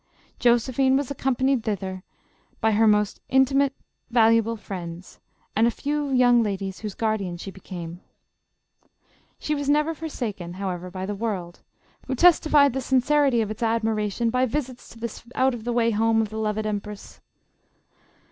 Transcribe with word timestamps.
Josephine 0.39 0.97
was 0.97 1.11
accompanied 1.11 1.63
thither 1.63 2.01
by 2.59 2.71
her 2.71 2.87
most 2.87 3.21
in 3.29 3.45
262 3.45 3.69
JOSEPHINE. 3.69 3.69
timate, 3.69 4.11
valuable 4.11 4.55
friends, 4.55 5.19
and 5.55 5.67
a 5.67 5.69
few 5.69 6.09
young 6.09 6.41
ladies 6.41 6.79
whose 6.79 6.95
guardian 6.95 7.37
she 7.37 7.51
became. 7.51 8.01
She 9.37 9.53
was 9.53 9.69
never 9.69 9.93
forsaken 9.93 10.53
how 10.53 10.71
ever 10.71 10.89
by 10.89 11.05
the 11.05 11.13
world, 11.13 11.59
who 12.07 12.15
testified 12.15 12.73
the 12.73 12.81
sincerity 12.81 13.41
of 13.41 13.51
its 13.51 13.61
ad 13.61 13.83
miration 13.83 14.31
by 14.31 14.47
visits 14.47 14.89
to 14.89 14.99
this 14.99 15.21
out 15.35 15.53
of 15.53 15.65
the 15.65 15.71
way 15.71 15.91
home 15.91 16.19
of 16.19 16.29
the 16.29 16.39
loved 16.39 16.65
empress. 16.65 17.21